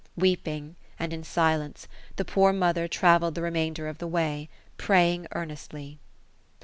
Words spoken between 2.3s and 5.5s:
mother travelled the remain der of the way,— praying